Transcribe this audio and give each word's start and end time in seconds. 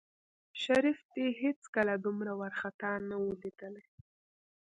شريف 0.63 0.99
دى 1.13 1.27
هېڅکله 1.43 1.93
دومره 2.05 2.31
وارخطا 2.39 2.91
نه 3.09 3.15
و 3.23 3.25
ليدلى. 3.41 3.83